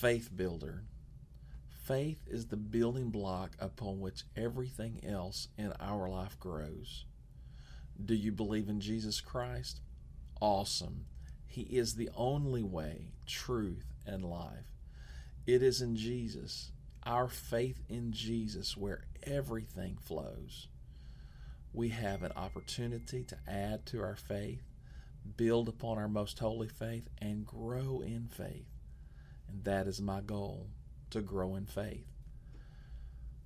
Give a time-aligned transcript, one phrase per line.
[0.00, 0.82] faith builder.
[1.84, 7.04] Faith is the building block upon which everything else in our life grows.
[8.02, 9.82] Do you believe in Jesus Christ?
[10.40, 11.04] Awesome.
[11.46, 14.72] He is the only way, truth, and life.
[15.46, 16.72] It is in Jesus,
[17.04, 20.68] our faith in Jesus, where everything flows.
[21.74, 24.62] We have an opportunity to add to our faith,
[25.36, 28.69] build upon our most holy faith, and grow in faith.
[29.50, 30.68] And that is my goal
[31.10, 32.06] to grow in faith.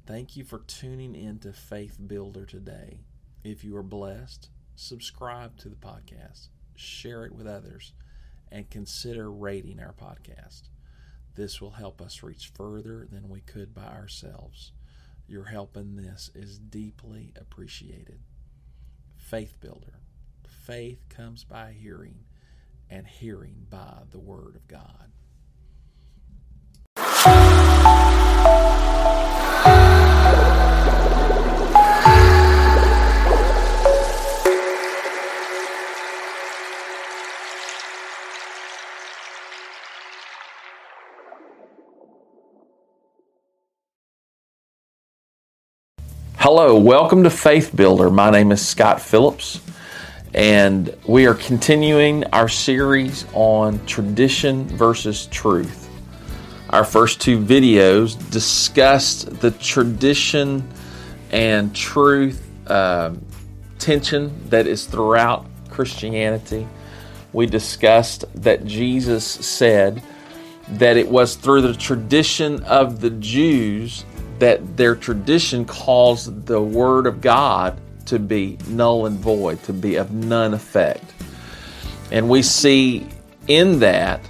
[0.07, 3.01] Thank you for tuning in to Faith Builder today.
[3.43, 7.93] If you are blessed, subscribe to the podcast, share it with others,
[8.53, 10.65] and consider rating our podcast.
[11.37, 14.73] This will help us reach further than we could by ourselves.
[15.27, 18.21] Your help in this is deeply appreciated.
[19.17, 20.01] Faith Builder.
[20.47, 22.25] Faith comes by hearing,
[22.91, 25.14] and hearing by the Word of God.
[46.57, 48.11] Hello, welcome to Faith Builder.
[48.11, 49.61] My name is Scott Phillips,
[50.35, 55.91] and we are continuing our series on tradition versus truth.
[56.71, 60.69] Our first two videos discussed the tradition
[61.33, 63.15] and truth uh,
[63.81, 66.69] tension that is throughout Christianity.
[67.33, 70.01] We discussed that Jesus said
[70.69, 74.05] that it was through the tradition of the Jews
[74.39, 79.97] that their tradition caused the word of God to be null and void, to be
[79.97, 81.05] of none effect.
[82.11, 83.07] And we see
[83.49, 84.21] in that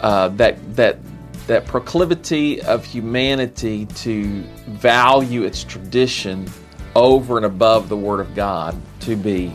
[0.00, 0.98] uh, that that
[1.46, 6.48] that proclivity of humanity to value its tradition
[6.94, 9.52] over and above the Word of God to be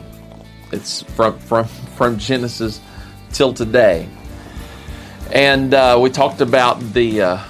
[0.72, 2.82] it's from from from Genesis
[3.32, 4.08] till today.
[5.32, 7.44] And uh, we talked about the uh,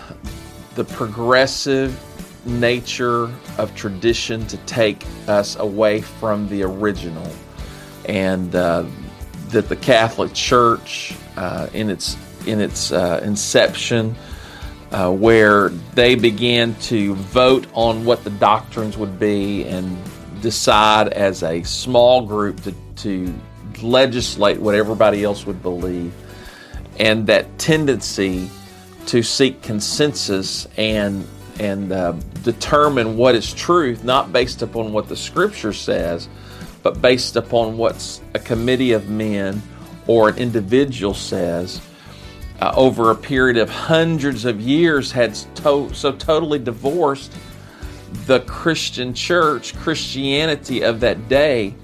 [0.75, 1.99] the progressive
[2.47, 7.29] nature of tradition to take us away from the original,
[8.05, 8.85] and uh,
[9.49, 14.15] that the Catholic Church, uh, in its in its uh, inception,
[14.91, 19.97] uh, where they began to vote on what the doctrines would be and
[20.41, 23.33] decide as a small group to, to
[23.81, 26.13] legislate what everybody else would believe,
[26.99, 28.49] and that tendency
[29.07, 31.27] to seek consensus and
[31.59, 32.13] and uh,
[32.43, 36.29] determine what is truth, not based upon what the Scripture says,
[36.83, 39.61] but based upon what a committee of men
[40.07, 41.81] or an individual says.
[42.59, 47.31] Uh, over a period of hundreds of years, had to- so totally divorced
[48.25, 51.75] the Christian church, Christianity of that day,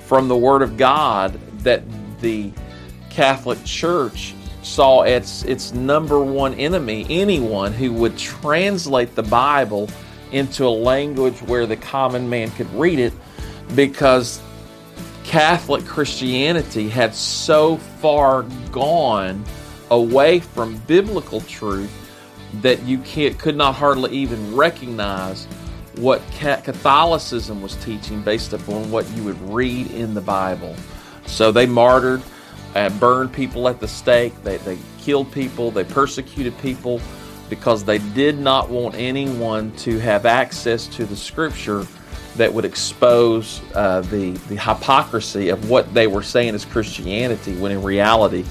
[0.00, 1.82] from the Word of God that
[2.20, 2.50] the
[3.10, 4.34] Catholic Church
[4.68, 9.88] saw its its number one enemy anyone who would translate the Bible
[10.30, 13.12] into a language where the common man could read it
[13.74, 14.40] because
[15.24, 19.44] Catholic Christianity had so far gone
[19.90, 21.92] away from biblical truth
[22.60, 25.46] that you could not hardly even recognize
[25.96, 30.74] what Catholicism was teaching based upon what you would read in the Bible.
[31.26, 32.22] So they martyred
[32.78, 34.32] uh, burned people at the stake.
[34.42, 35.70] They, they killed people.
[35.70, 37.00] They persecuted people
[37.50, 41.86] because they did not want anyone to have access to the scripture
[42.36, 47.72] that would expose uh, the, the hypocrisy of what they were saying as Christianity, when
[47.72, 48.44] in reality,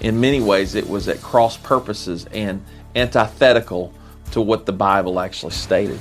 [0.00, 2.62] in many ways, it was at cross purposes and
[2.94, 3.94] antithetical
[4.32, 5.98] to what the Bible actually stated.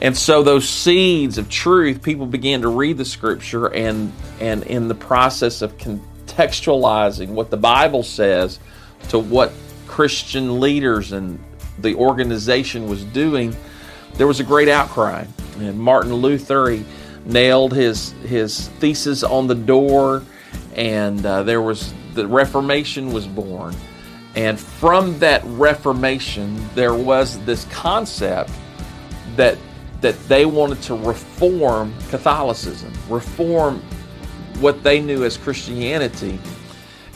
[0.00, 4.88] And so those seeds of truth, people began to read the scripture and and in
[4.88, 6.02] the process of con-
[6.32, 8.58] contextualizing what the Bible says
[9.08, 9.52] to what
[9.86, 11.38] Christian leaders and
[11.78, 13.56] the organization was doing,
[14.14, 15.24] there was a great outcry.
[15.58, 16.84] And Martin Luther, he
[17.24, 20.22] nailed his his thesis on the door,
[20.74, 23.74] and uh, there was the Reformation was born.
[24.34, 28.50] And from that Reformation, there was this concept
[29.36, 29.58] that
[30.00, 33.82] that they wanted to reform Catholicism, reform
[34.60, 36.38] what they knew as Christianity.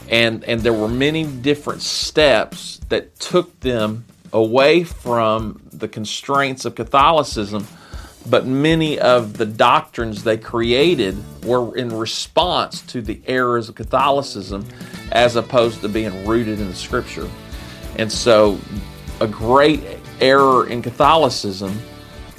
[0.09, 6.75] And, and there were many different steps that took them away from the constraints of
[6.75, 7.67] Catholicism,
[8.29, 14.67] but many of the doctrines they created were in response to the errors of Catholicism
[15.13, 17.29] as opposed to being rooted in the Scripture.
[17.97, 18.59] And so
[19.21, 19.83] a great
[20.21, 21.79] error in Catholicism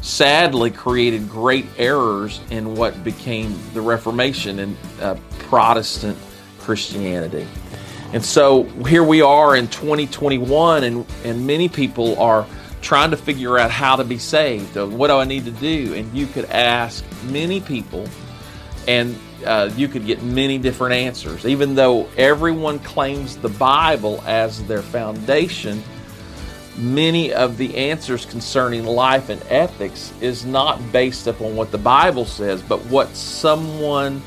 [0.02, 6.18] sadly created great errors in what became the Reformation and uh, Protestant
[6.60, 7.48] Christianity.
[8.14, 12.46] And so here we are in 2021, and, and many people are
[12.82, 14.78] trying to figure out how to be saved.
[14.78, 15.94] What do I need to do?
[15.94, 18.08] And you could ask many people,
[18.88, 21.46] and uh, you could get many different answers.
[21.46, 25.84] Even though everyone claims the Bible as their foundation,
[26.78, 32.26] many of the answers concerning life and ethics is not based upon what the Bible
[32.26, 34.22] says, but what someone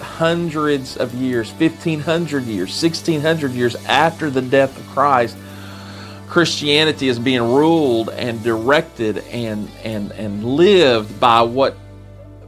[0.00, 5.36] hundreds of years, 1500 years, 1600 years after the death of Christ,
[6.28, 11.76] Christianity is being ruled and directed and, and, and lived by what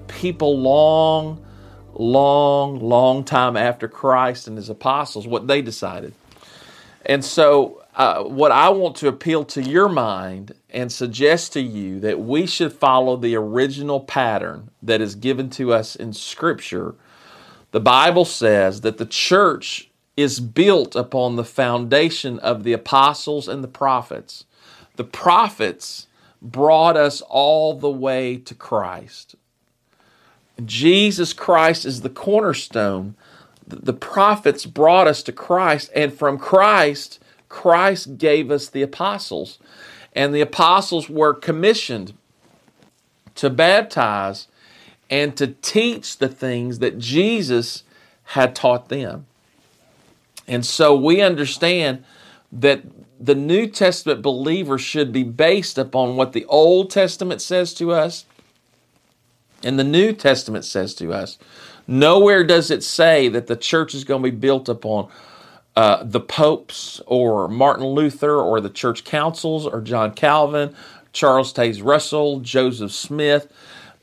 [0.09, 1.45] people long,
[1.95, 6.13] long, long time after Christ and his apostles, what they decided.
[7.07, 11.99] And so uh, what I want to appeal to your mind and suggest to you
[11.99, 16.95] that we should follow the original pattern that is given to us in Scripture.
[17.73, 23.65] The Bible says that the church is built upon the foundation of the apostles and
[23.65, 24.45] the prophets.
[24.95, 26.07] The prophets
[26.41, 29.35] brought us all the way to Christ.
[30.65, 33.17] Jesus Christ is the cornerstone.
[33.67, 37.19] The prophets brought us to Christ, and from Christ,
[37.49, 39.59] Christ gave us the apostles,
[40.15, 42.15] and the apostles were commissioned
[43.37, 44.49] to baptize
[45.11, 47.85] and to teach the things that Jesus
[48.25, 49.27] had taught them.
[50.47, 52.05] And so we understand
[52.53, 52.83] that
[53.21, 58.27] the New Testament believer should be based upon what the Old Testament says to us
[59.63, 61.39] and the New Testament says to us.
[61.87, 65.09] Nowhere does it say that the church is going to be built upon
[65.79, 70.75] uh, the popes or Martin Luther or the church councils or John Calvin,
[71.13, 73.47] Charles Taze Russell, Joseph Smith.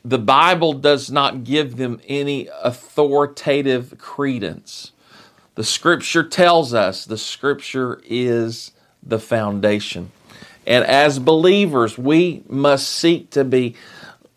[0.06, 4.94] The Bible does not give them any authoritative credence.
[5.56, 8.71] The scripture tells us the scripture is
[9.04, 10.13] the foundation.
[10.66, 13.75] And as believers, we must seek to be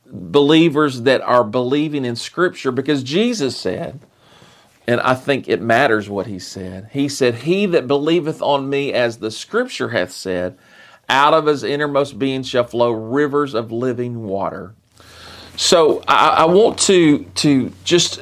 [0.05, 4.01] believers that are believing in scripture because Jesus said,
[4.89, 6.89] and I think it matters what he said.
[6.93, 10.57] He said, He that believeth on me, as the scripture hath said,
[11.11, 14.75] out of his innermost being shall flow rivers of living water.
[15.57, 18.21] So I, I want to, to just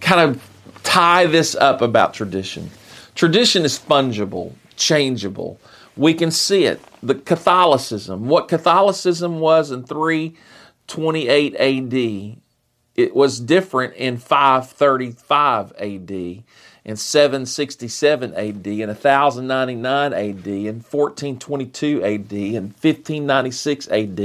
[0.00, 2.70] kind of tie this up about tradition.
[3.14, 5.60] Tradition is fungible, changeable.
[5.98, 6.80] We can see it.
[7.02, 12.40] The Catholicism, what Catholicism was in 328 AD
[13.00, 22.32] it was different in 535 AD, in 767 AD, in 1099 AD, in 1422 AD,
[22.32, 24.20] in 1596 AD,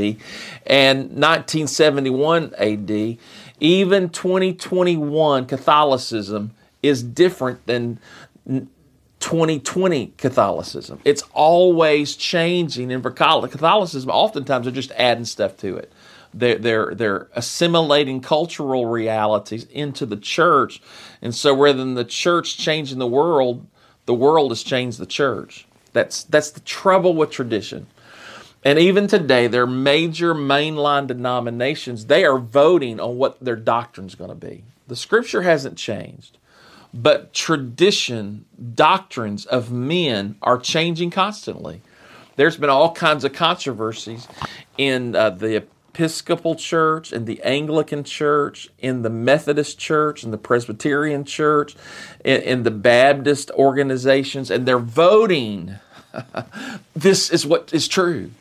[0.66, 3.18] and 1971 AD.
[3.60, 6.52] Even 2021 Catholicism
[6.84, 8.00] is different than
[9.20, 11.00] 2020 Catholicism.
[11.04, 15.92] It's always changing, and for Catholicism, oftentimes they're just adding stuff to it.
[16.36, 20.82] They're, they're, they're assimilating cultural realities into the church.
[21.22, 23.66] And so rather than the church changing the world,
[24.06, 25.66] the world has changed the church.
[25.94, 27.88] That's, that's the trouble with tradition.
[28.66, 34.16] And even today, their major mainline denominations, they are voting on what their doctrine is
[34.16, 34.66] going to be.
[34.88, 36.38] The scripture hasn't changed,
[36.94, 41.82] but tradition, doctrines of men are changing constantly.
[42.36, 44.28] There's been all kinds of controversies
[44.78, 45.64] in uh, the
[45.96, 51.74] Episcopal Church, in the Anglican Church, in the Methodist Church, in the Presbyterian Church,
[52.26, 55.76] in, in the Baptist organizations, and they're voting.
[56.96, 58.32] this is what is true.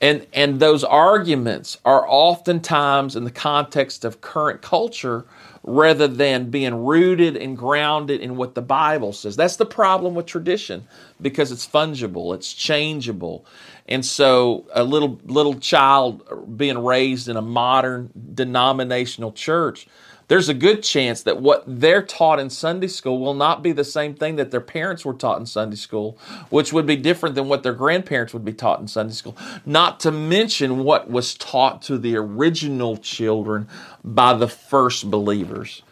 [0.00, 5.24] And, and those arguments are oftentimes in the context of current culture
[5.64, 9.34] rather than being rooted and grounded in what the Bible says.
[9.34, 10.86] That's the problem with tradition
[11.20, 13.46] because it's fungible, it's changeable.
[13.86, 19.86] And so a little little child being raised in a modern denominational church,
[20.28, 23.84] there's a good chance that what they're taught in Sunday school will not be the
[23.84, 27.46] same thing that their parents were taught in Sunday school, which would be different than
[27.46, 29.36] what their grandparents would be taught in Sunday school.
[29.66, 33.68] Not to mention what was taught to the original children
[34.02, 35.82] by the first believers.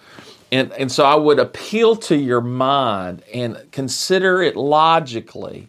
[0.50, 5.68] And, and so I would appeal to your mind and consider it logically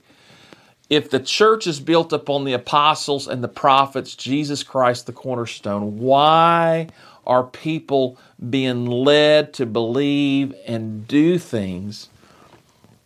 [0.96, 6.00] if the church is built upon the apostles and the prophets, Jesus Christ the cornerstone,
[6.00, 6.88] why
[7.26, 8.18] are people
[8.50, 12.10] being led to believe and do things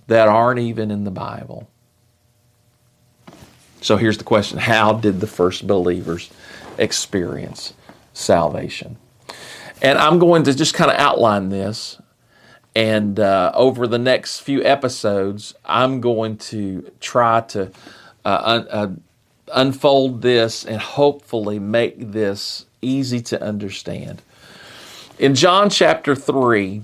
[0.07, 1.67] that aren't even in the Bible?
[3.81, 6.29] So here's the question How did the first believers
[6.77, 7.73] experience
[8.13, 8.97] salvation?
[9.81, 12.01] And I'm going to just kind of outline this.
[12.77, 17.71] And uh, over the next few episodes, I'm going to try to
[18.23, 18.87] uh, un- uh,
[19.51, 24.21] unfold this and hopefully make this easy to understand.
[25.17, 26.83] In John chapter 3,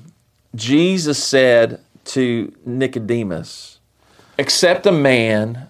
[0.55, 3.77] Jesus said to Nicodemus,
[4.39, 5.67] Except a man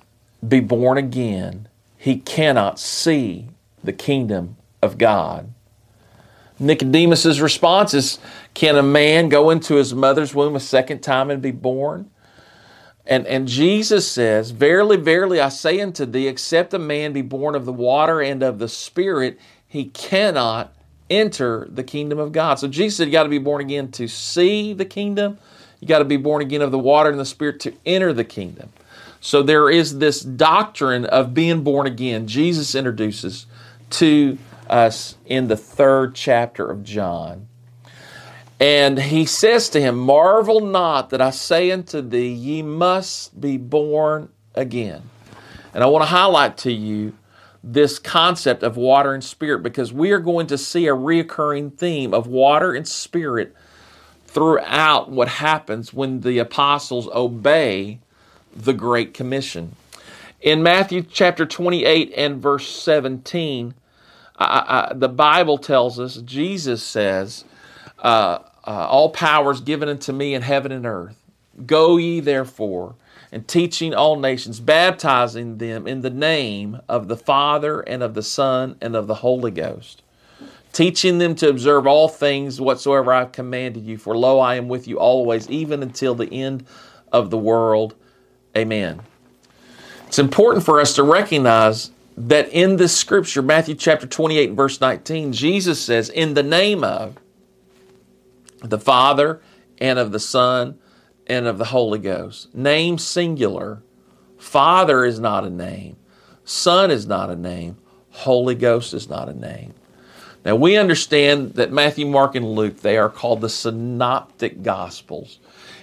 [0.48, 3.50] be born again, he cannot see
[3.84, 5.54] the kingdom of God.
[6.64, 8.20] Nicodemus's response is
[8.54, 12.10] Can a man go into his mother's womb a second time and be born?
[13.06, 17.56] And, and Jesus says, Verily, verily, I say unto thee, except a man be born
[17.56, 20.74] of the water and of the Spirit, he cannot
[21.10, 22.56] enter the kingdom of God.
[22.56, 25.38] So Jesus said, You got to be born again to see the kingdom.
[25.80, 28.24] You got to be born again of the water and the Spirit to enter the
[28.24, 28.72] kingdom.
[29.20, 32.28] So there is this doctrine of being born again.
[32.28, 33.46] Jesus introduces
[33.92, 34.38] to
[34.74, 37.48] us in the third chapter of John.
[38.60, 43.58] And he says to him, Marvel not that I say unto thee, ye must be
[43.58, 45.04] born again.
[45.74, 47.14] And I want to highlight to you
[47.64, 52.14] this concept of water and spirit because we are going to see a reoccurring theme
[52.14, 53.56] of water and spirit
[54.26, 58.00] throughout what happens when the apostles obey
[58.56, 59.76] the Great Commission.
[60.42, 63.74] In Matthew chapter 28 and verse 17,
[64.38, 67.46] I, I, the Bible tells us, Jesus says,
[68.00, 71.18] uh, uh, All power is given unto me in heaven and earth.
[71.66, 72.96] Go ye therefore
[73.34, 78.22] and teaching all nations, baptizing them in the name of the Father and of the
[78.22, 80.04] Son and of the Holy Ghost,
[80.72, 83.98] teaching them to observe all things whatsoever I have commanded you.
[83.98, 86.66] For lo, I am with you always, even until the end
[87.12, 87.96] of the world.
[88.56, 89.02] Amen.
[90.08, 95.34] It's important for us to recognize that in this scripture, Matthew chapter 28 verse 19,
[95.34, 97.18] Jesus says, In the name of
[98.62, 99.42] the Father
[99.80, 100.80] and of the Son
[101.28, 102.54] and of the Holy Ghost.
[102.54, 103.82] Name singular.
[104.38, 105.98] Father is not a name.
[106.46, 107.78] Son is not a name.
[108.12, 109.74] Holy Ghost is not a name.
[110.46, 115.40] Now we understand that Matthew, Mark, and Luke, they are called the synoptic gospels.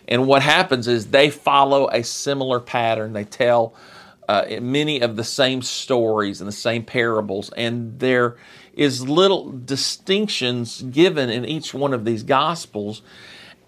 [0.06, 3.12] And what happens is they follow a similar pattern.
[3.12, 3.74] They tell
[4.30, 8.36] uh, many of the same stories and the same parables, and there
[8.74, 13.02] is little distinctions given in each one of these gospels.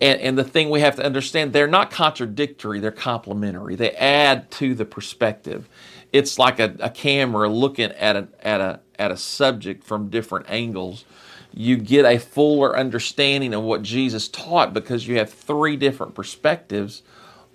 [0.00, 3.74] And, and the thing we have to understand, they're not contradictory, they're complementary.
[3.74, 5.68] They add to the perspective.
[6.12, 11.04] It's like a, a camera looking at at, a, at a subject from different angles.
[11.52, 17.02] You get a fuller understanding of what Jesus taught because you have three different perspectives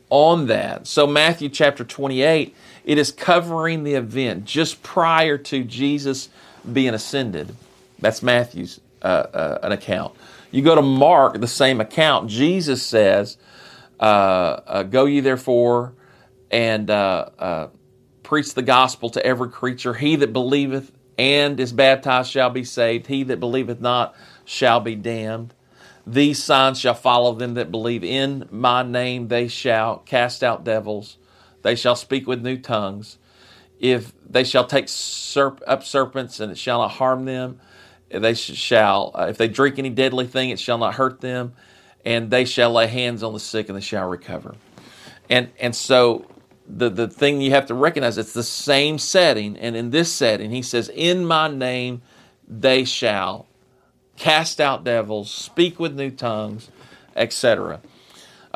[0.10, 0.88] on that.
[0.88, 2.56] So, Matthew chapter 28,
[2.88, 6.30] it is covering the event just prior to Jesus
[6.72, 7.54] being ascended.
[8.00, 10.16] That's Matthew's uh, uh, an account.
[10.52, 12.30] You go to Mark, the same account.
[12.30, 13.36] Jesus says,
[14.00, 14.04] uh,
[14.66, 15.96] uh, Go ye therefore
[16.50, 17.68] and uh, uh,
[18.24, 19.94] preach the gospel to every creature.
[19.94, 23.08] He that believeth and is baptized shall be saved.
[23.08, 24.16] He that believeth not
[24.46, 25.54] shall be damned.
[26.06, 28.06] These signs shall follow them that believe.
[28.06, 31.18] In my name they shall cast out devils.
[31.68, 33.18] They shall speak with new tongues.
[33.80, 37.60] If they shall take serp- up serpents and it shall not harm them
[38.10, 41.54] they shall, uh, if they drink any deadly thing, it shall not hurt them,
[42.06, 44.56] and they shall lay hands on the sick and they shall recover.
[45.30, 46.26] And and so
[46.68, 50.52] the the thing you have to recognize it's the same setting, and in this setting,
[50.52, 52.02] he says, "In my name
[52.48, 53.48] they shall
[54.16, 56.70] cast out devils, speak with new tongues,
[57.16, 57.82] etc."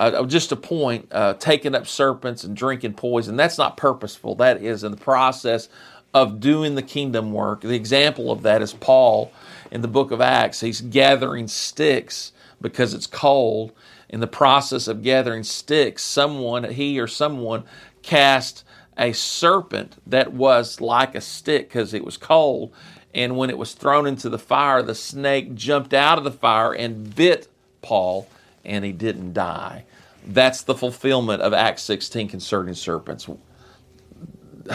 [0.01, 4.34] Uh, just a point, uh, taking up serpents and drinking poison, that's not purposeful.
[4.34, 5.70] That is in the process
[6.12, 7.62] of doing the kingdom work.
[7.62, 9.31] The example of that is Paul
[9.70, 10.60] in the book of Acts.
[10.60, 13.74] He's gathering sticks because it's cold.
[14.10, 17.63] In the process of gathering sticks, someone, he or someone,
[18.01, 18.65] cast
[18.98, 22.74] a serpent that was like a stick because it was cold.
[23.13, 26.74] And when it was thrown into the fire, the snake jumped out of the fire
[26.74, 27.48] and bit
[27.84, 28.27] Paul,
[28.65, 29.86] and he didn't die.
[30.25, 33.28] That's the fulfillment of Acts 16 concerning serpents.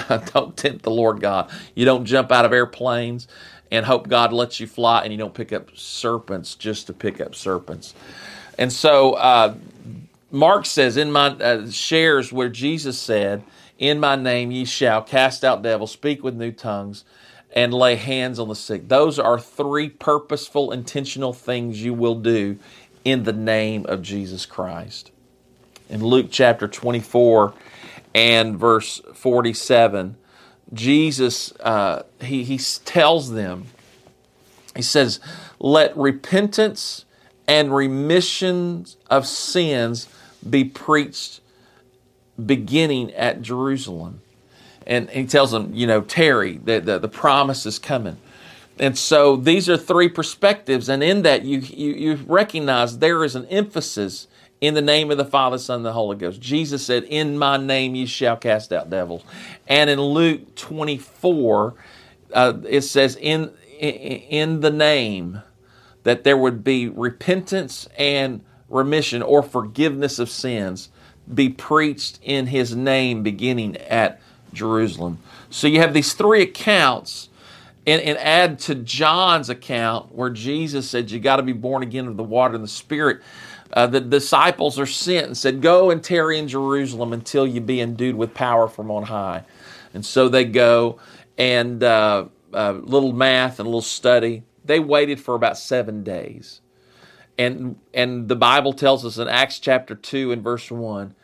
[0.33, 1.51] don't tempt the Lord God.
[1.75, 3.29] You don't jump out of airplanes
[3.71, 7.21] and hope God lets you fly, and you don't pick up serpents just to pick
[7.21, 7.95] up serpents.
[8.59, 9.55] And so uh,
[10.31, 13.43] Mark says in my uh, shares where Jesus said,
[13.79, 17.05] "In my name ye shall cast out devils, speak with new tongues."
[17.55, 18.87] And lay hands on the sick.
[18.89, 22.59] Those are three purposeful, intentional things you will do
[23.03, 25.11] in the name of Jesus Christ.
[25.89, 27.55] In Luke chapter 24
[28.15, 30.17] and verse 47,
[30.73, 33.67] Jesus, uh, he, he tells them,
[34.75, 35.21] he says,
[35.59, 37.05] let repentance
[37.47, 40.09] and remission of sins
[40.49, 41.41] be preached
[42.45, 44.21] beginning at Jerusalem.
[44.87, 48.17] And he tells them, you know, tarry, the, the, the promise is coming.
[48.79, 50.89] And so these are three perspectives.
[50.89, 54.29] And in that, you, you, you recognize there is an emphasis
[54.61, 56.41] in the name of the Father, Son, and the Holy Ghost.
[56.41, 59.23] Jesus said, In my name you shall cast out devils.
[59.69, 61.75] And in Luke 24,
[62.33, 65.43] uh, it says, in, in the name,
[66.05, 70.89] that there would be repentance and remission or forgiveness of sins
[71.33, 74.21] be preached in his name beginning at
[74.53, 75.19] Jerusalem.
[75.51, 77.29] So you have these three accounts
[77.87, 82.07] and, and add to John's account where Jesus said you got to be born again
[82.07, 83.21] of the water and the spirit.
[83.73, 87.81] Uh, the disciples are sent and said, Go and tarry in Jerusalem until you be
[87.81, 89.45] endued with power from on high.
[89.95, 90.99] And so they go,
[91.39, 94.45] and uh, uh, little math and a little study.
[94.65, 96.61] They waited for about seven days.
[97.39, 101.15] And, and the Bible tells us in Acts chapter 2 and verse 1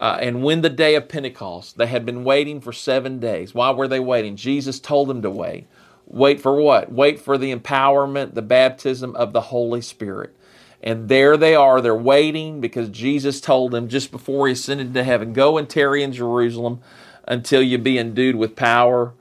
[0.00, 3.54] uh, and when the day of Pentecost, they had been waiting for seven days.
[3.54, 4.36] Why were they waiting?
[4.36, 5.66] Jesus told them to wait.
[6.06, 6.92] Wait for what?
[6.92, 10.36] Wait for the empowerment, the baptism of the Holy Spirit.
[10.82, 11.80] And there they are.
[11.80, 16.02] They're waiting because Jesus told them just before he ascended to heaven go and tarry
[16.02, 16.80] in Jerusalem
[17.26, 19.12] until you be endued with power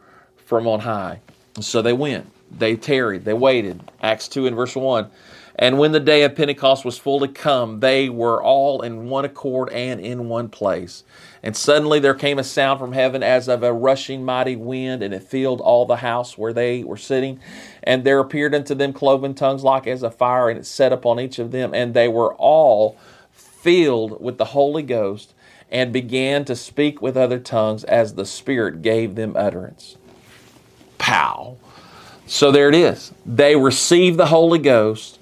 [0.46, 1.20] from on high.
[1.56, 2.32] And so they went.
[2.52, 3.26] They tarried.
[3.26, 3.92] They waited.
[4.02, 5.10] Acts 2 and verse 1.
[5.60, 9.70] And when the day of Pentecost was fully come, they were all in one accord
[9.72, 11.04] and in one place.
[11.42, 15.16] And suddenly there came a sound from heaven as of a rushing mighty wind, and
[15.16, 17.40] it filled all the house where they were sitting.
[17.82, 21.20] And there appeared unto them cloven tongues like as a fire, and it set upon
[21.20, 21.74] each of them.
[21.74, 22.98] And they were all
[23.32, 25.34] filled with the Holy Ghost,
[25.72, 29.98] and began to speak with other tongues as the Spirit gave them utterance.
[30.98, 31.58] Pow.
[32.26, 33.12] So there it is.
[33.26, 35.17] They received the Holy Ghost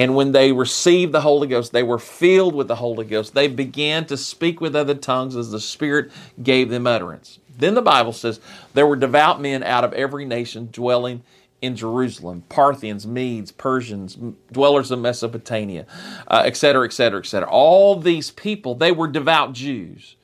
[0.00, 3.34] and when they received the Holy Ghost, they were filled with the Holy Ghost.
[3.34, 6.10] They began to speak with other tongues as the Spirit
[6.42, 7.38] gave them utterance.
[7.58, 8.40] Then the Bible says
[8.72, 11.22] there were devout men out of every nation dwelling
[11.60, 14.16] in Jerusalem Parthians, Medes, Persians,
[14.50, 15.84] dwellers of Mesopotamia,
[16.30, 17.50] etc., etc., cetera, et cetera, et cetera.
[17.50, 20.16] All these people, they were devout Jews.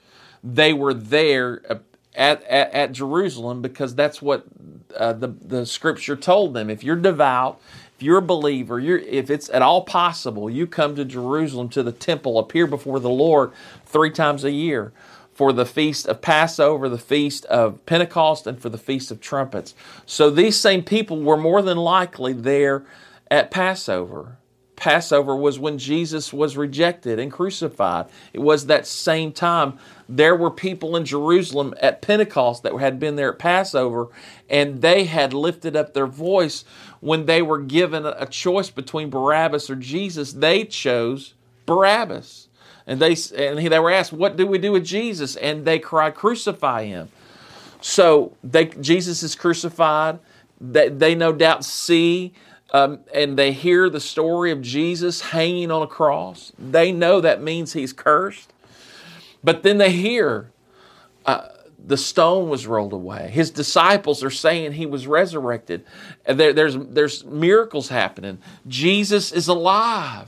[0.42, 1.78] They were there uh,
[2.14, 4.46] at, at, at Jerusalem because that's what
[4.96, 6.70] uh, the, the scripture told them.
[6.70, 7.60] If you're devout,
[7.96, 11.82] if you're a believer, you're, if it's at all possible, you come to Jerusalem to
[11.82, 13.52] the temple, appear before the Lord
[13.86, 14.92] three times a year
[15.32, 19.74] for the feast of Passover, the feast of Pentecost, and for the feast of trumpets.
[20.04, 22.84] So these same people were more than likely there
[23.30, 24.36] at Passover.
[24.76, 28.06] Passover was when Jesus was rejected and crucified.
[28.32, 29.78] It was that same time.
[30.08, 34.08] There were people in Jerusalem at Pentecost that had been there at Passover,
[34.48, 36.64] and they had lifted up their voice
[37.00, 41.34] when they were given a choice between Barabbas or Jesus, they chose
[41.64, 42.48] Barabbas.
[42.86, 46.14] And they and they were asked, "What do we do with Jesus?" And they cried,
[46.14, 47.08] "Crucify him."
[47.80, 50.20] So they, Jesus is crucified.
[50.60, 52.32] They, they no doubt see
[52.72, 56.52] um, and they hear the story of Jesus hanging on a cross.
[56.58, 58.52] They know that means he's cursed.
[59.44, 60.50] But then they hear
[61.24, 61.48] uh,
[61.86, 63.30] the stone was rolled away.
[63.30, 65.84] His disciples are saying he was resurrected.
[66.26, 68.38] There, there's, there's miracles happening.
[68.66, 70.26] Jesus is alive.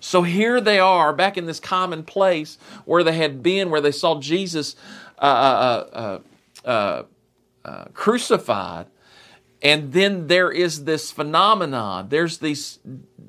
[0.00, 3.92] So here they are back in this common place where they had been, where they
[3.92, 4.74] saw Jesus
[5.18, 6.20] uh, uh,
[6.64, 7.02] uh, uh,
[7.64, 8.86] uh crucified.
[9.66, 12.08] And then there is this phenomenon.
[12.08, 12.78] There's these,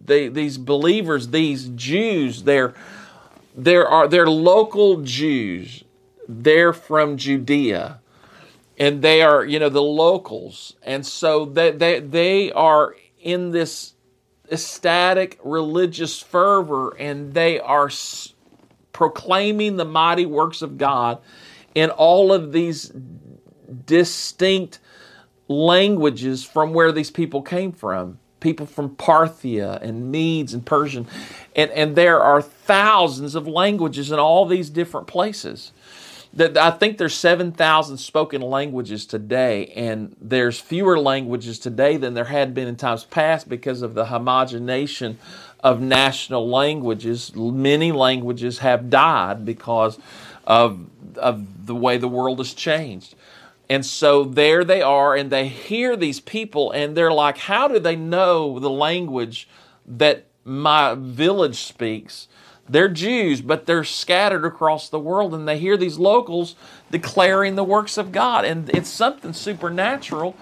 [0.05, 2.75] they, these believers, these Jews, they're,
[3.55, 5.83] there are, they're local Jews
[6.27, 8.01] they're from Judea
[8.77, 10.75] and they are, you know, the locals.
[10.83, 13.93] And so they, they, they are in this
[14.51, 18.33] ecstatic religious fervor and they are s-
[18.93, 21.19] proclaiming the mighty works of God
[21.73, 22.91] in all of these
[23.85, 24.79] distinct
[25.47, 28.19] languages from where these people came from.
[28.39, 31.07] People from Parthia and Medes and Persian.
[31.55, 35.71] And, and there are thousands of languages in all these different places
[36.39, 42.53] I think there's 7,000 spoken languages today, and there's fewer languages today than there had
[42.53, 45.17] been in times past because of the homogenation
[45.63, 47.33] of national languages.
[47.35, 49.97] Many languages have died because
[50.45, 53.15] of, of the way the world has changed.
[53.69, 57.79] And so there they are, and they hear these people, and they're like, How do
[57.79, 59.47] they know the language
[59.85, 62.27] that my village speaks?
[62.69, 66.55] They're Jews, but they're scattered across the world, and they hear these locals
[66.91, 68.45] declaring the works of God.
[68.45, 70.35] And it's something supernatural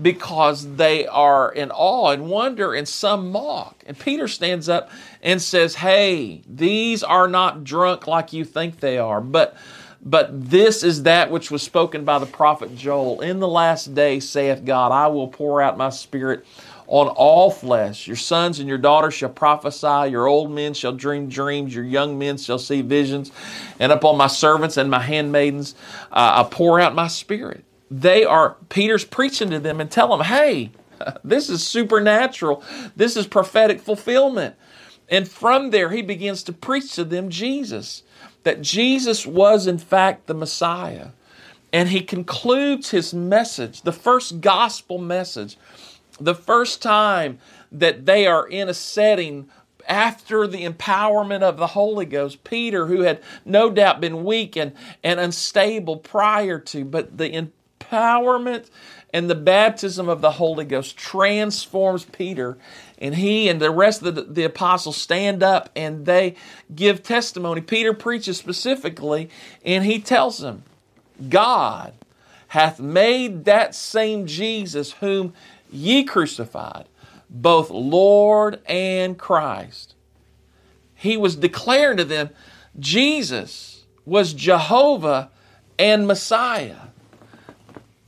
[0.00, 3.82] because they are in awe and wonder, and some mock.
[3.86, 4.90] And Peter stands up
[5.22, 9.56] and says, Hey, these are not drunk like you think they are, but
[10.02, 13.20] but this is that which was spoken by the prophet Joel.
[13.20, 16.44] In the last day, saith God, I will pour out my spirit
[16.86, 18.06] on all flesh.
[18.06, 22.18] Your sons and your daughters shall prophesy, your old men shall dream dreams, your young
[22.18, 23.30] men shall see visions,
[23.78, 25.74] and upon my servants and my handmaidens
[26.10, 27.64] uh, I pour out my spirit.
[27.90, 30.72] They are, Peter's preaching to them and tell them, hey,
[31.24, 32.62] this is supernatural.
[32.96, 34.56] This is prophetic fulfillment.
[35.08, 38.04] And from there, he begins to preach to them Jesus,
[38.42, 41.08] that Jesus was in fact the Messiah.
[41.72, 45.56] And he concludes his message, the first gospel message,
[46.20, 47.38] the first time
[47.70, 49.48] that they are in a setting
[49.86, 54.72] after the empowerment of the Holy Ghost, Peter, who had no doubt been weak and,
[55.02, 58.68] and unstable prior to, but the empowerment
[59.12, 62.56] and the baptism of the Holy Ghost transforms Peter,
[62.98, 66.36] and he and the rest of the, the apostles stand up and they
[66.74, 67.60] give testimony.
[67.60, 69.28] Peter preaches specifically,
[69.64, 70.62] and he tells them,
[71.28, 71.94] God
[72.48, 75.32] hath made that same Jesus whom
[75.72, 76.86] ye crucified,
[77.28, 79.94] both Lord and Christ.
[80.94, 82.30] He was declaring to them
[82.78, 85.30] Jesus was Jehovah
[85.78, 86.89] and Messiah.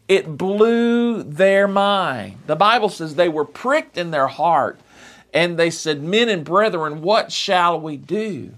[0.08, 2.38] It blew their mind.
[2.46, 4.78] The Bible says they were pricked in their heart
[5.32, 8.52] and they said, Men and brethren, what shall we do?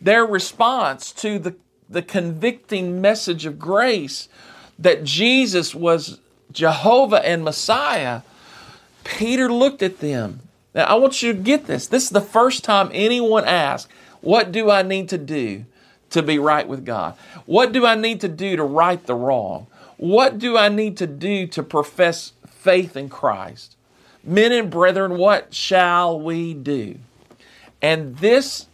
[0.00, 1.54] Their response to the,
[1.88, 4.28] the convicting message of grace
[4.78, 6.18] that Jesus was
[6.52, 8.22] Jehovah and Messiah
[9.04, 10.40] Peter looked at them.
[10.74, 11.86] Now, I want you to get this.
[11.86, 13.88] This is the first time anyone asked,
[14.20, 15.64] What do I need to do
[16.10, 17.16] to be right with God?
[17.46, 19.66] What do I need to do to right the wrong?
[20.00, 23.76] What do I need to do to profess faith in Christ?
[24.24, 26.96] Men and brethren, what shall we do?
[27.82, 28.66] And this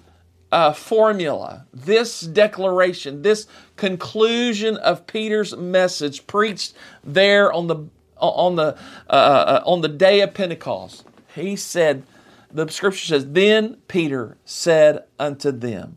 [0.52, 8.78] uh, formula, this declaration, this conclusion of Peter's message preached there on the on the
[9.10, 11.04] uh, uh, on the day of Pentecost.
[11.34, 12.04] He said,
[12.52, 15.96] the scripture says, then Peter said unto them,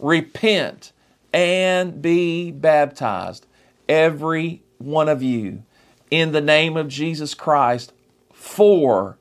[0.00, 0.90] Repent
[1.32, 3.46] and be baptized,
[3.90, 5.64] every one of you,
[6.10, 7.92] in the name of Jesus Christ,
[8.32, 9.18] for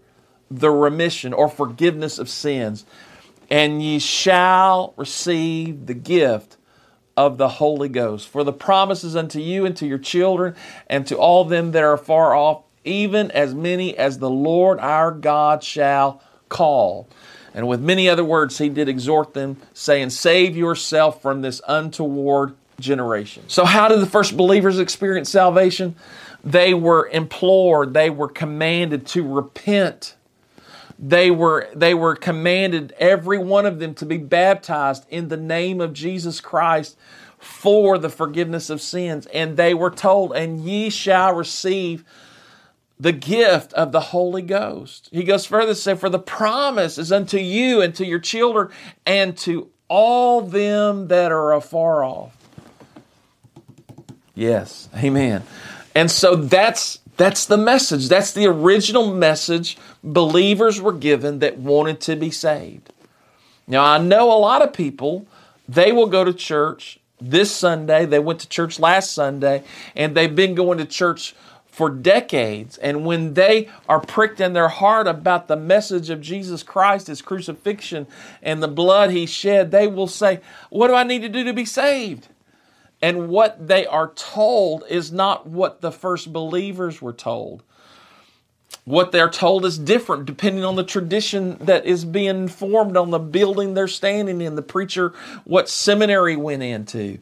[0.49, 2.86] the remission or forgiveness of sins,
[3.49, 6.55] and ye shall receive the gift
[7.17, 8.29] of the Holy Ghost.
[8.29, 10.55] For the promises unto you and to your children
[10.88, 15.12] and to all them that are far off, even as many as the Lord our
[15.12, 17.10] God shall call.
[17.53, 22.55] And with many other words, he did exhort them, saying, Save yourself from this untoward
[22.80, 23.44] generation.
[23.48, 25.96] So, how did the first believers experience salvation?
[26.44, 30.15] They were implored, they were commanded to repent
[31.02, 35.80] they were they were commanded every one of them to be baptized in the name
[35.80, 36.98] of Jesus Christ
[37.38, 42.04] for the forgiveness of sins and they were told and ye shall receive
[43.00, 45.08] the gift of the Holy Ghost.
[45.13, 48.70] He goes further to say, For the promise is unto you and to your children
[49.06, 52.36] and to all them that are afar off.
[54.39, 55.43] Yes, amen.
[55.93, 58.08] And so that's that's the message.
[58.08, 62.93] That's the original message believers were given that wanted to be saved.
[63.67, 65.28] Now, I know a lot of people,
[65.67, 70.34] they will go to church this Sunday, they went to church last Sunday, and they've
[70.34, 72.78] been going to church for decades.
[72.78, 77.21] And when they are pricked in their heart about the message of Jesus Christ, his
[77.21, 78.08] crucifixion,
[78.41, 81.52] and the blood he shed, they will say, What do I need to do to
[81.52, 82.30] be saved?
[83.01, 87.63] And what they are told is not what the first believers were told.
[88.83, 93.19] What they're told is different depending on the tradition that is being formed on the
[93.19, 97.19] building they're standing in, the preacher, what seminary went into.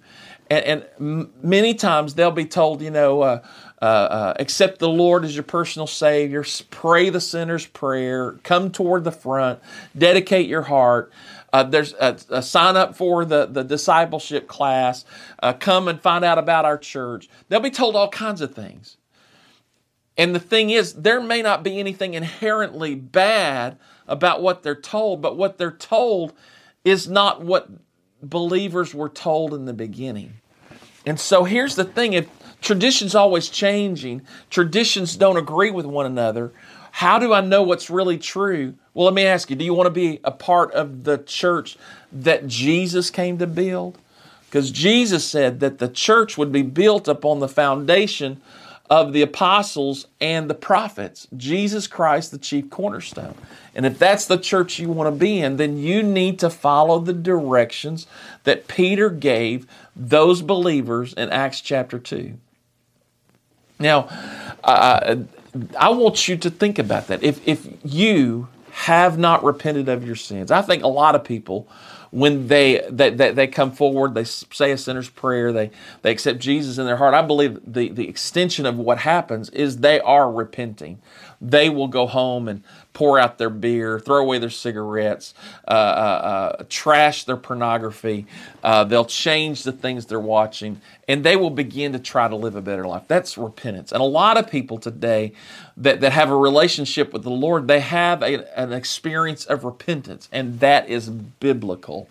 [0.50, 3.42] And, and many times they'll be told, you know, uh,
[3.82, 9.04] uh, uh, accept the Lord as your personal Savior, pray the sinner's prayer, come toward
[9.04, 9.60] the front,
[9.96, 11.12] dedicate your heart.
[11.54, 15.06] Uh, there's a, a, sign up for the, the discipleship class.
[15.42, 17.30] Uh, come and find out about our church.
[17.48, 18.98] They'll be told all kinds of things.
[20.18, 25.22] And the thing is, there may not be anything inherently bad about what they're told,
[25.22, 26.34] but what they're told
[26.84, 27.70] is not what
[28.22, 30.34] believers were told in the beginning.
[31.06, 32.28] And so here's the thing if
[32.62, 36.52] tradition's always changing, traditions don't agree with one another,
[36.92, 38.74] how do I know what's really true?
[38.98, 41.78] Well, let me ask you do you want to be a part of the church
[42.12, 44.00] that Jesus came to build?
[44.48, 48.42] Because Jesus said that the church would be built upon the foundation
[48.90, 53.36] of the apostles and the prophets, Jesus Christ, the chief cornerstone.
[53.76, 56.98] And if that's the church you want to be in, then you need to follow
[56.98, 58.08] the directions
[58.46, 62.34] that Peter gave those believers in Acts chapter 2.
[63.78, 64.10] Now,
[64.64, 65.18] uh,
[65.78, 67.22] I want you to think about that.
[67.22, 68.48] If, if you
[68.88, 71.68] have not repented of your sins, I think a lot of people
[72.10, 75.72] when they, they, they, they, come forward, they say a sinner's prayer, they,
[76.04, 79.80] they accept Jesus in their heart, I believe the, the extension of what happens is
[79.80, 81.00] they are repenting.
[81.40, 85.36] They will go home and pour out their beer, throw away their cigarettes,
[85.68, 85.74] uh, uh,
[86.60, 88.26] uh, trash their pornography.
[88.64, 92.56] Uh, they'll change the things they're watching, and they will begin to try to live
[92.56, 93.04] a better life.
[93.08, 93.92] That's repentance.
[93.92, 95.34] And a lot of people today
[95.78, 100.28] that, that have a relationship with the Lord, they have a, an experience of repentance,
[100.32, 102.10] and that is biblical.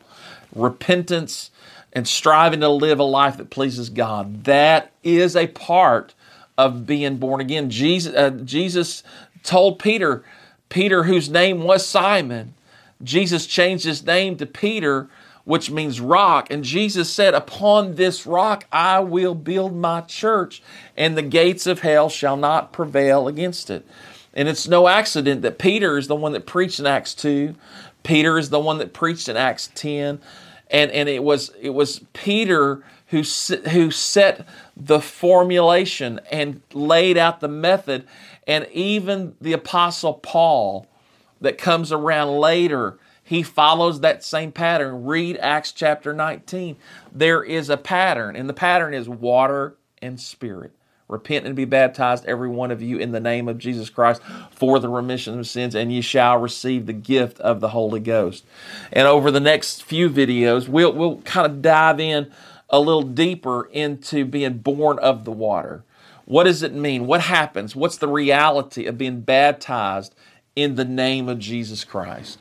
[0.55, 1.51] Repentance
[1.93, 6.15] and striving to live a life that pleases God, that is a part
[6.59, 7.71] of being born again.
[7.71, 9.03] Jesus, uh, Jesus
[9.43, 10.25] told Peter,
[10.69, 12.55] Peter, whose name was Simon,
[13.03, 15.09] Jesus changed his name to Peter,
[15.45, 16.51] which means rock.
[16.51, 20.63] And Jesus said, Upon this rock I will build my church,
[20.97, 23.87] and the gates of hell shall not prevail against it.
[24.35, 27.55] And it's no accident that Peter is the one that preached in Acts 2.
[28.03, 30.21] Peter is the one that preached in Acts 10.
[30.71, 33.23] And, and it was it was Peter who,
[33.71, 38.07] who set the formulation and laid out the method.
[38.47, 40.87] And even the Apostle Paul,
[41.41, 45.05] that comes around later, he follows that same pattern.
[45.05, 46.77] Read Acts chapter 19.
[47.13, 50.73] There is a pattern, and the pattern is water and spirit.
[51.09, 54.81] Repent and be baptized, every one of you, in the name of Jesus Christ for
[54.81, 58.45] the remission of sins, and ye shall receive the gift of the Holy Ghost.
[58.93, 62.33] And over the next few videos, we'll, we'll kind of dive in
[62.69, 65.85] a little deeper into being born of the water.
[66.25, 67.07] What does it mean?
[67.07, 67.77] What happens?
[67.77, 70.15] What's the reality of being baptized
[70.57, 72.41] in the name of Jesus Christ?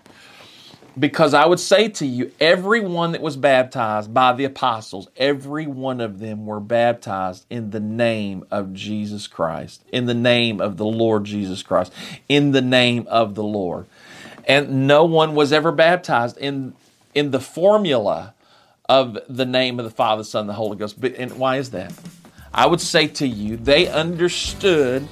[0.97, 5.99] Because I would say to you, everyone that was baptized by the apostles, every one
[5.99, 10.85] of them were baptized in the name of Jesus Christ, in the name of the
[10.85, 11.91] Lord Jesus Christ,
[12.29, 13.88] in the name of the Lord.
[14.45, 16.73] And no one was ever baptized in,
[17.13, 18.33] in the formula
[18.88, 21.00] of the name of the Father, Son, the Holy Ghost.
[21.00, 21.93] But, and why is that?
[22.54, 25.04] I would say to you, they understood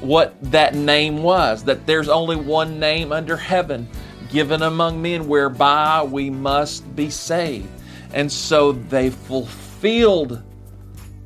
[0.00, 3.88] what that name was, that there's only one name under heaven
[4.30, 7.68] given among men whereby we must be saved.
[8.12, 10.42] And so they fulfilled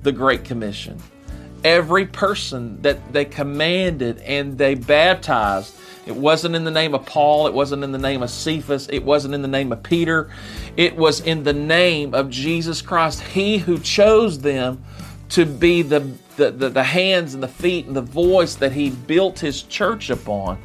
[0.03, 1.01] the Great Commission.
[1.67, 5.77] Every person that they commanded and they baptized
[6.07, 7.49] it wasn't in the name of Paul.
[7.49, 8.89] It wasn't in the name of Cephas.
[8.89, 10.31] It wasn't in the name of Peter.
[10.77, 13.21] It was in the name of Jesus Christ.
[13.21, 14.85] He who chose them
[15.31, 18.91] to be the, the, the, the hands and the feet and the voice that he
[18.91, 20.63] built his church upon,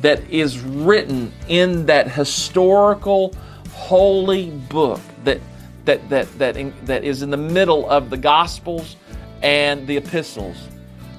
[0.00, 3.32] that is written in that historical,
[3.72, 5.40] holy book that,
[5.84, 8.96] that, that, that, in, that is in the middle of the Gospels
[9.42, 10.56] and the epistles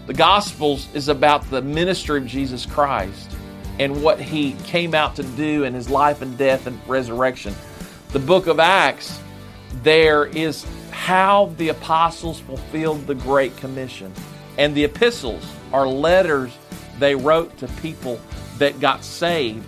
[0.08, 3.32] the Gospels is about the ministry of Jesus Christ
[3.80, 7.54] and what he came out to do in his life and death and resurrection.
[8.10, 9.20] The book of Acts,
[9.84, 14.12] there is how the apostles fulfilled the Great Commission.
[14.58, 16.52] And the epistles are letters
[17.00, 18.20] they wrote to people
[18.58, 19.66] that got saved.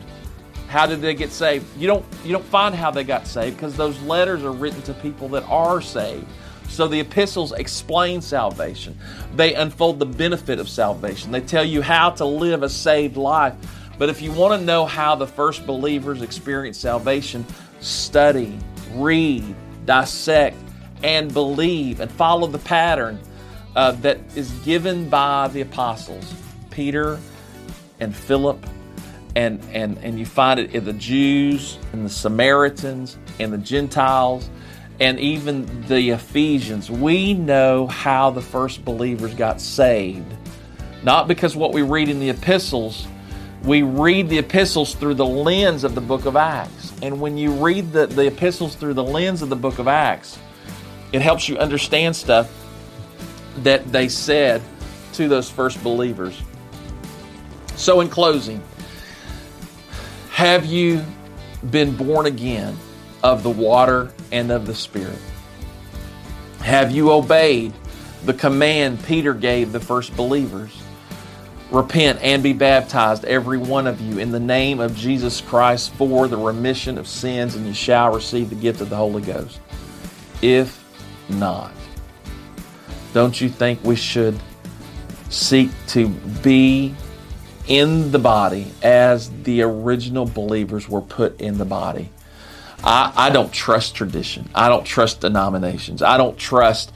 [0.68, 1.66] How did they get saved?
[1.78, 4.94] You don't you don't find how they got saved because those letters are written to
[4.96, 6.28] people that are saved.
[6.74, 8.98] So the epistles explain salvation.
[9.36, 11.32] They unfold the benefit of salvation.
[11.32, 13.54] They tell you how to live a saved life.
[14.00, 17.46] But if you want to know how the first believers experienced salvation,
[17.80, 18.58] study,
[18.94, 19.56] read,
[19.86, 20.58] dissect,
[21.04, 23.20] and believe, and follow the pattern
[23.76, 26.34] uh, that is given by the apostles,
[26.72, 27.20] Peter
[28.00, 28.66] and Philip,
[29.36, 34.50] and, and, and you find it in the Jews and the Samaritans and the Gentiles
[35.00, 40.32] and even the Ephesians, we know how the first believers got saved.
[41.04, 43.08] Not because what we read in the epistles,
[43.64, 46.94] we read the epistles through the lens of the book of Acts.
[47.02, 50.38] And when you read the, the epistles through the lens of the book of Acts,
[51.12, 52.52] it helps you understand stuff
[53.58, 54.62] that they said
[55.14, 56.42] to those first believers.
[57.76, 58.64] So, in closing,
[60.32, 61.04] have you
[61.70, 62.78] been born again?
[63.24, 65.20] of the water and of the Spirit?
[66.60, 67.74] Have you obeyed
[68.26, 70.72] the command Peter gave the first believers?
[71.72, 76.28] Repent and be baptized, every one of you, in the name of Jesus Christ for
[76.28, 79.60] the remission of sins, and you shall receive the gift of the Holy Ghost.
[80.42, 80.84] If
[81.30, 81.72] not,
[83.14, 84.40] don't you think we should
[85.30, 86.10] seek to
[86.44, 86.94] be
[87.68, 92.10] in the body as the original believers were put in the body?
[92.84, 94.50] I, I don't trust tradition.
[94.54, 96.02] I don't trust denominations.
[96.02, 96.92] I don't trust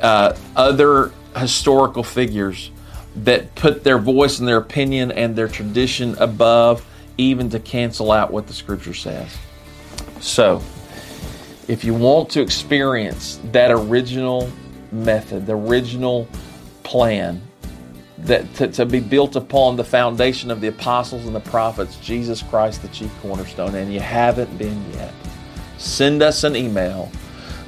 [0.00, 2.70] uh, other historical figures
[3.16, 6.84] that put their voice and their opinion and their tradition above
[7.18, 9.36] even to cancel out what the scripture says.
[10.20, 10.62] So,
[11.68, 14.50] if you want to experience that original
[14.90, 16.28] method, the original
[16.82, 17.42] plan,
[18.24, 22.42] that to, to, be built upon the foundation of the apostles and the prophets, Jesus
[22.42, 25.12] Christ, the chief cornerstone, and you haven't been yet,
[25.78, 27.10] send us an email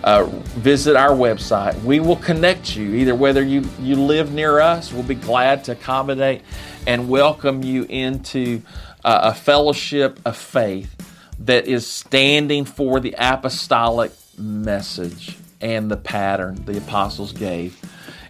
[0.04, 1.80] uh, visit our website.
[1.84, 5.72] We will connect you, either whether you, you live near us, we'll be glad to
[5.72, 6.42] accommodate
[6.86, 8.62] and welcome you into
[9.04, 10.96] uh, a fellowship of faith
[11.40, 17.80] that is standing for the apostolic message and the pattern the apostles gave.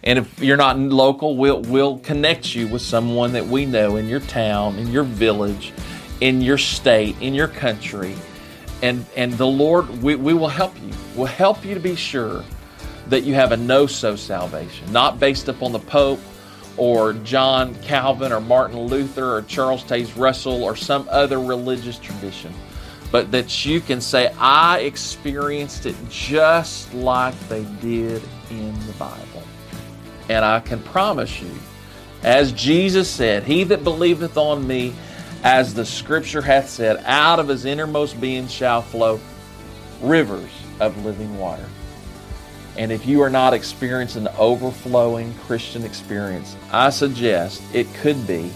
[0.03, 4.09] And if you're not local, we'll, we'll connect you with someone that we know in
[4.09, 5.73] your town, in your village,
[6.21, 8.15] in your state, in your country
[8.83, 10.91] and and the Lord, we, we will help you.
[11.15, 12.43] We'll help you to be sure
[13.07, 16.19] that you have a know-so salvation, not based upon the Pope
[16.75, 22.53] or John Calvin or Martin Luther or Charles Taze Russell or some other religious tradition,
[23.09, 29.32] but that you can say, I experienced it just like they did in the Bible.
[30.29, 31.51] And I can promise you,
[32.23, 34.93] as Jesus said, He that believeth on me,
[35.43, 39.19] as the scripture hath said, out of his innermost being shall flow
[40.01, 41.67] rivers of living water.
[42.77, 48.51] And if you are not experiencing an overflowing Christian experience, I suggest it could be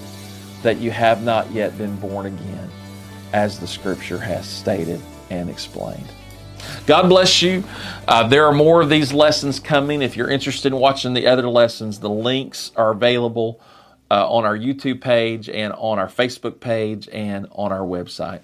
[0.63, 2.69] that you have not yet been born again,
[3.33, 6.07] as the scripture has stated and explained.
[6.85, 7.63] God bless you.
[8.07, 10.01] Uh, there are more of these lessons coming.
[10.01, 13.59] If you're interested in watching the other lessons, the links are available
[14.09, 18.41] uh, on our YouTube page and on our Facebook page and on our website.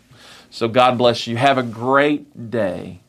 [0.50, 1.38] So God bless you.
[1.38, 3.00] Have a great day.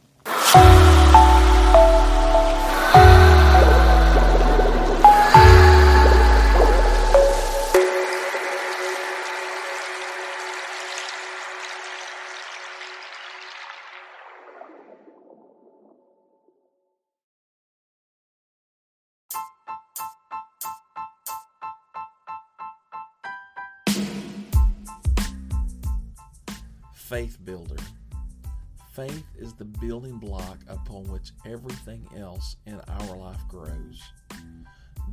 [28.95, 34.01] Faith is the building block upon which everything else in our life grows.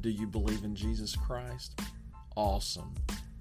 [0.02, 1.80] Do you believe in Jesus Christ?
[2.36, 2.94] Awesome.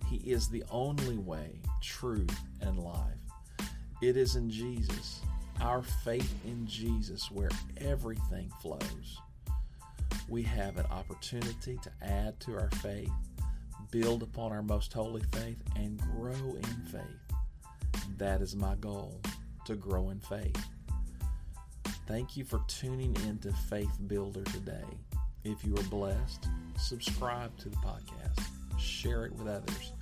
[0.08, 3.18] He is the only way, truth, and life.
[4.00, 5.20] It is in Jesus,
[5.60, 9.18] our faith in Jesus, where everything flows.
[10.26, 13.12] We have an opportunity to add to our faith,
[13.90, 18.06] build upon our most holy faith, and grow in faith.
[18.16, 19.20] That is my goal
[19.64, 20.56] to grow in faith.
[22.06, 24.84] Thank you for tuning in to Faith Builder today.
[25.44, 28.44] If you are blessed, subscribe to the podcast,
[28.78, 29.92] share it with others,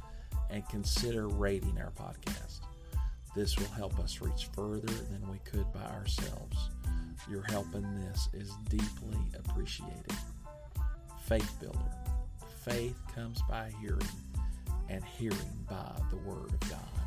[0.51, 2.61] and consider rating our podcast.
[3.37, 6.71] This will help us reach further than we could by ourselves.
[7.31, 10.12] Your help in this is deeply appreciated.
[11.27, 11.79] Faith Builder.
[12.64, 14.01] Faith comes by hearing,
[14.88, 16.97] and hearing by the Word of God.